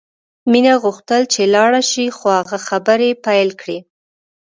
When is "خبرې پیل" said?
2.67-3.49